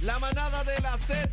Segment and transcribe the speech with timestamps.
[0.00, 1.28] La manada de la Z,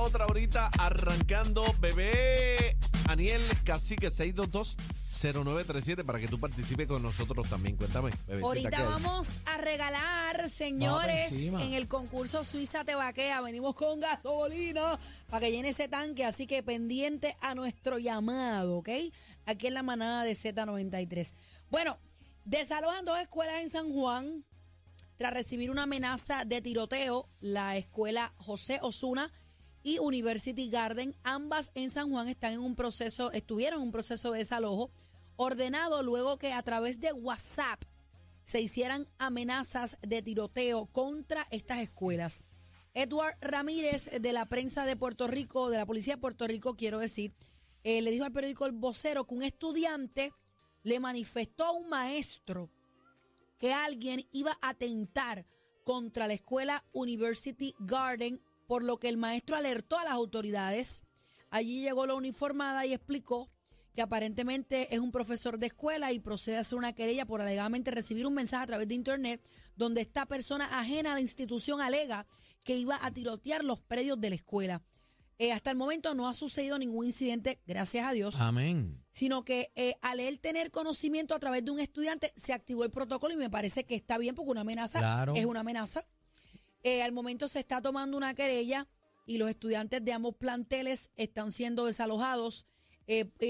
[0.00, 2.76] otra horita arrancando, bebé.
[3.06, 7.76] Aniel Cacique 622-0937 para que tú participes con nosotros también.
[7.76, 8.42] Cuéntame, bebé.
[8.42, 13.42] Ahorita vamos a regalar, señores, en el concurso Suiza Te Vaquea.
[13.42, 14.98] Venimos con gasolina
[15.28, 18.88] para que llene ese tanque, así que pendiente a nuestro llamado, ¿ok?
[19.46, 21.34] Aquí en la manada de Z93.
[21.70, 21.96] Bueno,
[22.44, 24.44] desalojan dos escuelas en San Juan
[25.20, 27.28] tras recibir una amenaza de tiroteo.
[27.42, 29.30] La escuela José Osuna
[29.82, 34.32] y University Garden, ambas en San Juan, están en un proceso, estuvieron en un proceso
[34.32, 34.90] de desalojo
[35.36, 37.82] ordenado luego que a través de WhatsApp
[38.44, 42.40] se hicieran amenazas de tiroteo contra estas escuelas.
[42.94, 46.98] Edward Ramírez de la prensa de Puerto Rico, de la policía de Puerto Rico, quiero
[46.98, 47.34] decir,
[47.84, 50.32] eh, le dijo al periódico El Vocero que un estudiante
[50.82, 52.70] le manifestó a un maestro
[53.60, 55.46] que alguien iba a atentar
[55.84, 61.04] contra la escuela University Garden, por lo que el maestro alertó a las autoridades.
[61.50, 63.50] Allí llegó la uniformada y explicó
[63.94, 67.90] que aparentemente es un profesor de escuela y procede a hacer una querella por alegadamente
[67.90, 69.42] recibir un mensaje a través de internet
[69.76, 72.26] donde esta persona ajena a la institución alega
[72.64, 74.82] que iba a tirotear los predios de la escuela.
[75.42, 79.02] Eh, hasta el momento no ha sucedido ningún incidente, gracias a Dios, Amén.
[79.10, 82.90] sino que eh, al él tener conocimiento a través de un estudiante se activó el
[82.90, 85.32] protocolo y me parece que está bien porque una amenaza Claro.
[85.34, 86.06] es una amenaza.
[86.82, 88.86] Eh, al momento se está tomando una querella
[89.24, 92.66] y los estudiantes de ambos planteles están siendo desalojados,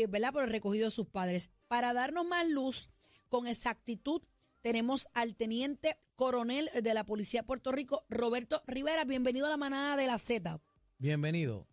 [0.09, 0.33] ¿verdad?
[0.33, 1.51] Por el recogido de sus padres.
[1.67, 2.91] Para darnos más luz,
[3.29, 4.23] con exactitud,
[4.63, 9.05] tenemos al teniente coronel de la Policía de Puerto Rico, Roberto Rivera.
[9.05, 10.61] Bienvenido a la manada de la Z.
[10.99, 11.67] Bienvenido.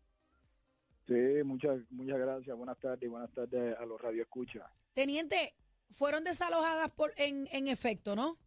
[1.07, 2.57] Sí, muchas muchas gracias.
[2.57, 4.69] Buenas tardes y buenas tardes a los Radio Escucha.
[4.93, 5.53] Teniente,
[5.89, 8.37] fueron desalojadas por, en, en efecto, ¿no?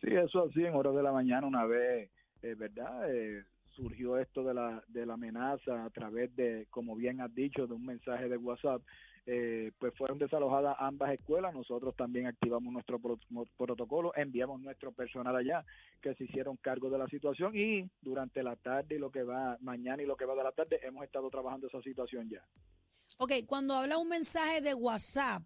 [0.00, 2.10] Sí, eso así, en horas de la mañana una vez,
[2.42, 3.12] eh, ¿verdad?
[3.12, 7.66] Eh, surgió esto de la, de la amenaza a través de, como bien has dicho,
[7.66, 8.82] de un mensaje de WhatsApp.
[9.30, 11.52] Eh, pues fueron desalojadas ambas escuelas.
[11.52, 13.18] Nosotros también activamos nuestro pro-
[13.58, 15.66] protocolo, enviamos nuestro personal allá
[16.00, 19.58] que se hicieron cargo de la situación y durante la tarde y lo que va
[19.60, 22.42] mañana y lo que va de la tarde hemos estado trabajando esa situación ya.
[23.18, 25.42] Ok, cuando habla un mensaje de WhatsApp,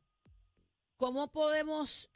[0.97, 2.09] ¿cómo podemos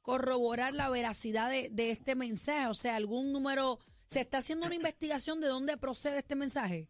[0.00, 2.68] corroborar la veracidad de, de este mensaje?
[2.68, 6.88] O sea, algún número, ¿se está haciendo una investigación de dónde procede este mensaje?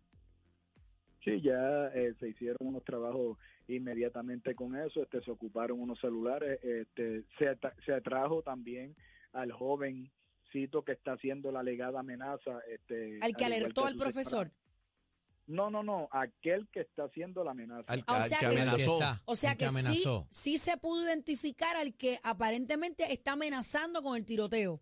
[1.24, 6.58] Sí, ya eh, se hicieron unos trabajos inmediatamente con eso, este, se ocuparon unos celulares,
[6.62, 8.94] este, se, se atrajo también
[9.32, 12.60] al jovencito que está haciendo la alegada amenaza.
[12.68, 14.50] Este, Al que al alertó al profesor.
[15.46, 17.84] No, no, no, aquel que está haciendo la amenaza.
[17.92, 18.74] Al, O sea que que- amenazó.
[18.74, 19.22] El que está.
[19.24, 24.24] O sea que, que sí, se pudo identificar al que aparentemente está amenazando con el
[24.24, 24.80] tiroteo.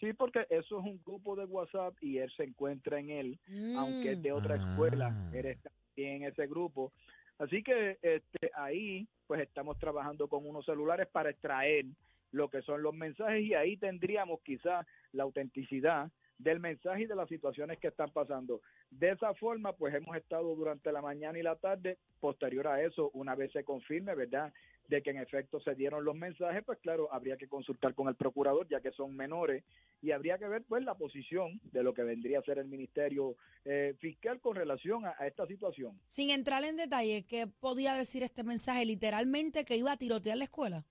[0.00, 3.40] Sí, porque eso es un grupo de WhatsApp y él se encuentra en él,
[3.76, 4.22] aunque es Mm.
[4.22, 4.58] de otra Ah.
[4.70, 6.92] escuela, él está en ese grupo.
[7.38, 11.86] Así que este, ahí pues estamos trabajando con unos celulares para extraer
[12.32, 17.16] lo que son los mensajes y ahí tendríamos quizás la autenticidad del mensaje y de
[17.16, 18.60] las situaciones que están pasando.
[18.90, 23.10] De esa forma, pues hemos estado durante la mañana y la tarde, posterior a eso,
[23.12, 24.52] una vez se confirme, ¿verdad?,
[24.88, 28.16] de que en efecto se dieron los mensajes, pues claro, habría que consultar con el
[28.16, 29.64] procurador, ya que son menores,
[30.02, 33.36] y habría que ver, pues, la posición de lo que vendría a ser el Ministerio
[33.64, 36.00] eh, Fiscal con relación a, esta situación.
[36.08, 38.86] Sin entrar en detalle, ¿qué podía decir este mensaje?
[38.86, 40.86] Literalmente que iba a tirotear la escuela.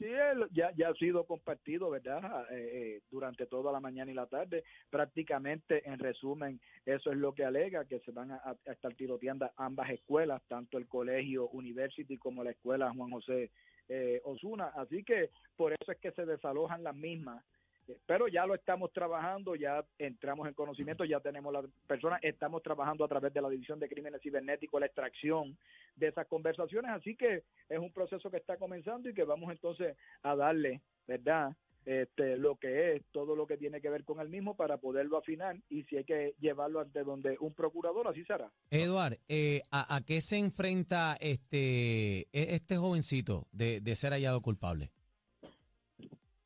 [0.00, 0.06] Sí,
[0.52, 2.46] ya, ya ha sido compartido, ¿verdad?
[2.50, 4.64] Eh, eh, durante toda la mañana y la tarde.
[4.88, 9.50] Prácticamente, en resumen, eso es lo que alega, que se van a, a estar tiroteando
[9.56, 13.50] ambas escuelas, tanto el colegio University como la escuela Juan José
[13.90, 14.72] eh, Osuna.
[14.74, 17.44] Así que por eso es que se desalojan las mismas.
[17.88, 22.62] Eh, Pero ya lo estamos trabajando, ya entramos en conocimiento, ya tenemos las personas, estamos
[22.62, 25.56] trabajando a través de la División de Crímenes Cibernéticos, la extracción
[25.96, 29.96] de esas conversaciones, así que es un proceso que está comenzando y que vamos entonces
[30.22, 31.54] a darle, ¿verdad?
[31.86, 35.16] Este, lo que es todo lo que tiene que ver con el mismo para poderlo
[35.16, 38.52] afinar y si hay que llevarlo ante donde un procurador, así será.
[38.70, 44.90] Eduard, eh, ¿a, qué se enfrenta este, e- este jovencito de ser hallado culpable?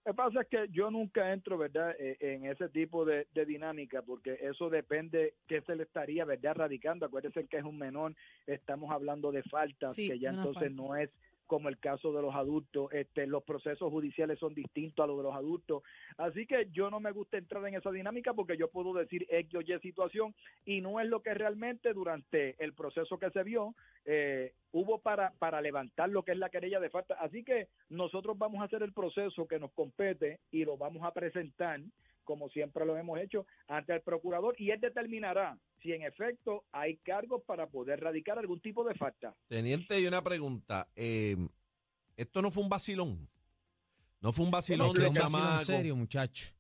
[0.05, 3.47] Lo que pasa es que yo nunca entro, ¿verdad?, eh, en ese tipo de, de
[3.47, 7.06] dinámica, porque eso depende qué se le estaría, ¿verdad?, radicando.
[7.06, 8.15] Acuérdense que es un menor,
[8.47, 10.69] estamos hablando de faltas, Sí, que ya entonces falta.
[10.71, 11.11] no es
[11.46, 15.23] como el caso de los adultos, este, los procesos judiciales son distintos a los de
[15.25, 15.82] los adultos.
[16.17, 19.55] Así que yo no me gusta entrar en esa dinámica porque yo puedo decir X
[19.55, 23.75] o Y situación y no es lo que realmente durante el proceso que se vio
[24.05, 27.14] eh, hubo para, para levantar lo que es la querella de falta.
[27.14, 31.12] Así que nosotros vamos a hacer el proceso que nos compete y lo vamos a
[31.12, 31.81] presentar
[32.25, 36.97] como siempre lo hemos hecho, ante el procurador y él determinará si en efecto hay
[36.99, 39.35] cargos para poder radicar algún tipo de falta.
[39.49, 40.88] Teniente, y una pregunta.
[40.97, 41.37] eh,
[42.17, 43.29] esto no fue un vacilón.
[44.21, 45.65] No fue un vacilón No, de lo un sido en chamaco.
[45.65, 46.55] serio, muchacho.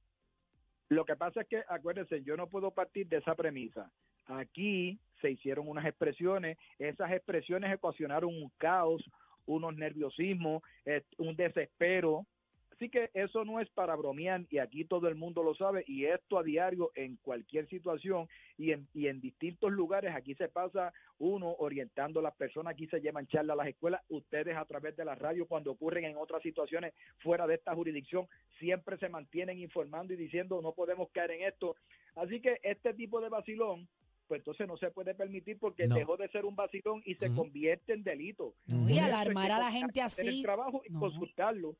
[0.90, 3.90] Lo que pasa es que, acuérdense, yo no puedo partir de esa premisa.
[4.26, 9.02] Aquí se hicieron unas expresiones, esas expresiones ocasionaron un caos,
[9.46, 12.26] unos nerviosismos, eh, un desespero.
[12.74, 16.06] Así que eso no es para bromear y aquí todo el mundo lo sabe y
[16.06, 18.28] esto a diario en cualquier situación
[18.58, 22.88] y en, y en distintos lugares aquí se pasa uno orientando a las personas, aquí
[22.88, 26.16] se llevan charlas a las escuelas, ustedes a través de la radio cuando ocurren en
[26.16, 28.26] otras situaciones fuera de esta jurisdicción
[28.58, 31.76] siempre se mantienen informando y diciendo no podemos caer en esto.
[32.16, 33.88] Así que este tipo de vacilón
[34.26, 35.96] pues entonces no se puede permitir porque No.
[35.96, 38.54] dejó de ser un vacilón y se convierte en delito.
[38.88, 40.26] Y alarmar a la gente así.
[40.38, 41.00] el trabajo y no.
[41.00, 41.76] consultarlo.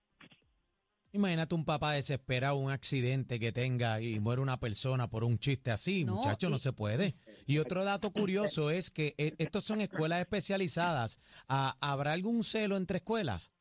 [1.14, 5.70] Imagínate un papá desesperado, un accidente que tenga y muere una persona por un chiste
[5.70, 7.14] así, No, muchacho, no se puede.
[7.46, 11.18] Y otro dato curioso es que eh, estos son escuelas especializadas.
[11.48, 13.52] Ah, ¿Habrá algún celo entre escuelas?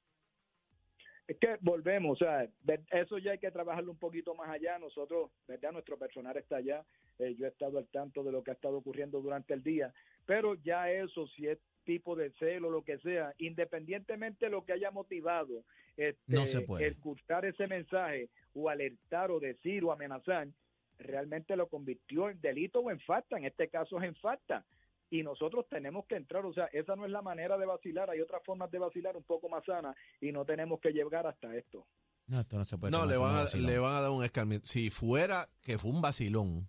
[1.34, 2.48] Es que volvemos, o sea,
[2.92, 4.78] eso ya hay que trabajarlo un poquito más allá.
[4.78, 5.72] Nosotros, ¿verdad?
[5.72, 6.86] Nuestro personal está allá.
[7.20, 9.94] eh, yo he estado al tanto de lo que ha estado ocurriendo durante el día.
[10.26, 14.74] Pero ya eso, si es tipo de celo, lo que sea, independientemente de lo que
[14.74, 15.64] haya motivado
[15.98, 16.88] este, No se puede.
[16.88, 20.48] el cursar ese mensaje o alertar o decir o amenazar,
[20.98, 23.38] realmente lo convirtió en delito o en falta.
[23.38, 24.66] En este caso es en falta.
[25.14, 28.10] Y nosotros tenemos que entrar, o sea, esa no es la manera de vacilar.
[28.10, 31.56] Hay otras formas de vacilar un poco más sanas y no tenemos que llegar hasta
[31.56, 31.86] esto.
[32.26, 32.90] No, esto no se puede.
[32.90, 33.70] No, le van, a, vacilón.
[33.70, 34.66] le van a dar un escarmiento.
[34.66, 36.68] Si fuera que fue un vacilón,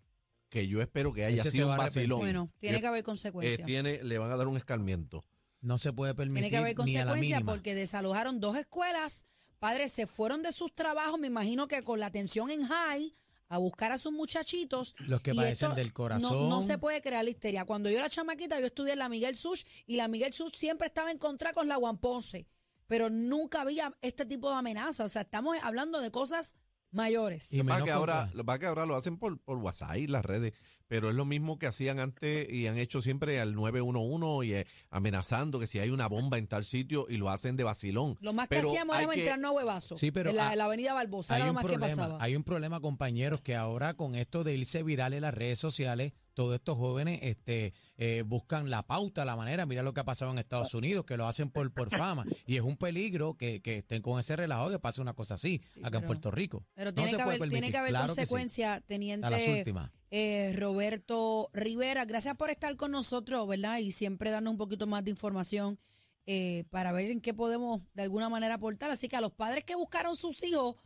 [0.51, 2.19] que yo espero que haya Ese sido un vacilón.
[2.19, 3.65] Bueno, tiene eh, que haber eh, consecuencias.
[3.65, 5.25] tiene, le van a dar un escarmiento.
[5.63, 7.51] No se puede permitir Tiene que haber ni a la consecuencias mínima.
[7.51, 9.25] porque desalojaron dos escuelas.
[9.59, 13.15] Padres se fueron de sus trabajos, me imagino que con la atención en high,
[13.49, 14.95] a buscar a sus muchachitos.
[14.99, 16.49] Los que y padecen esto del No, corazón.
[16.49, 17.65] no se puede crear la histeria.
[17.65, 20.87] Cuando yo era chamaquita, yo estudié en la Miguel Sush y la Miguel Sush siempre
[20.87, 22.47] estaba en contra con la Juan Ponce.
[22.87, 25.05] Pero nunca había este tipo de amenaza.
[25.05, 26.57] O sea, estamos hablando de cosas
[26.91, 27.53] mayores.
[27.53, 30.53] Y Lo que ahora, lo que ahora lo hacen por, por WhatsApp y las redes,
[30.95, 34.67] pero es lo mismo que hacían antes y han hecho siempre al 911 y eh,
[34.91, 38.17] amenazando que si hay una bomba en tal sitio y lo hacen de vacilón.
[38.21, 39.97] Lo más que Pero hacíamos era que- entrarnos a huevazo.
[39.97, 42.19] Sí, pero en la, avenida Barbosa hay era lo más que problema, pasaba.
[42.23, 46.13] hay un problema, compañeros, que ahora con esto de irse viral en las redes sociales,
[46.35, 49.65] todos estos jóvenes este, eh, buscan la pauta, la manera.
[49.67, 52.25] Mira lo que ha pasado en Estados Unidos, que lo hacen por, por fama.
[52.47, 55.63] Y es un peligro que, que estén con ese relajo que pase una cosa así
[55.75, 56.67] Sí, acá en Puerto Rico.
[56.75, 58.17] Pero No tiene, se que puede haber, tiene que haber claro que sí.
[58.21, 59.91] consecuencia, teniente A las últimas.
[60.11, 62.05] eh, Roberto Rivera.
[62.05, 63.79] Gracias por estar con nosotros, ¿verdad?
[63.79, 65.79] Y siempre darnos un poquito más de información
[66.27, 68.91] eh, para ver en qué podemos de alguna manera aportar.
[68.91, 70.77] Así que a los padres que buscaron sus hijos,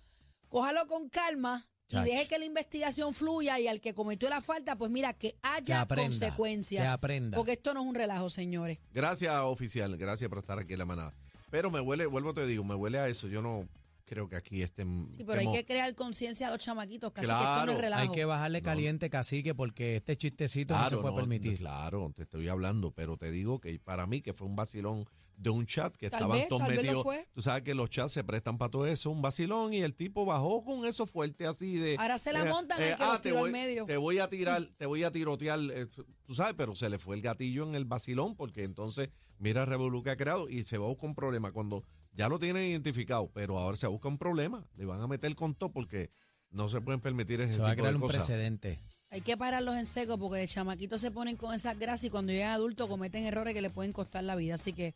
[0.49, 4.76] cójalo con calma y deje que la investigación fluya y al que cometió la falta,
[4.76, 6.85] pues mira, que Que haya aprenda, consecuencias.
[6.85, 7.37] que aprenda.
[7.37, 8.79] Porque esto no es un relajo, señores.
[8.93, 9.96] Gracias, oficial.
[9.96, 11.14] Gracias por estar aquí en la manada.
[11.50, 13.26] Pero me huele, vuelvo te digo, me huele a eso.
[13.29, 13.67] Yo no
[14.05, 15.06] creo que aquí estén.
[15.11, 18.02] Sí, pero hay que crear conciencia a los chamaquitos, casi que esto no es relajo.
[18.02, 18.64] Hay que bajarle No.
[18.64, 21.58] caliente, cacique, porque este chistecito no se puede no, permitir.
[21.58, 25.06] Claro, te estoy hablando, pero te digo que para mí que fue un vacilón
[25.38, 27.02] de un chat que Tal estaban vez, todos metidos.
[27.05, 27.26] fue.
[27.32, 30.25] Tú sabes que los chats se prestan para todo eso, un vacilón y el tipo
[30.25, 31.96] bajó con eso fuerte así de.
[31.99, 33.87] Ahora se la montan al que los ah, tiró al medio.
[33.87, 35.86] Te voy a tirar, te voy a tirotear, eh,
[36.24, 39.69] tú sabes, pero se le fue el gatillo en el vacilón porque entonces mira el
[39.69, 42.65] revolú que ha creado y se va a buscar un problema cuando ya lo tienen
[42.65, 46.10] identificado, pero ahora se busca un problema, le van a meter con todo porque
[46.51, 48.27] no se pueden permitir ese Se va a crear de un cosas.
[48.27, 48.79] precedente.
[49.10, 52.32] Hay que pararlos en seco porque de chamaquitos se ponen con esas grasas y cuando
[52.32, 54.56] llegan adultos cometen errores que le pueden costar la vida.
[54.56, 54.93] Así que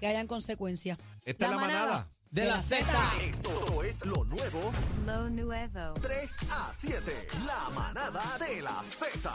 [0.00, 0.98] que hayan consecuencias.
[1.24, 2.84] Esta es la manada de la Z.
[3.20, 4.72] Esto es lo nuevo
[5.06, 5.94] Lo nuevo.
[6.02, 7.26] 3 a 7.
[7.46, 9.32] La manada de la Z.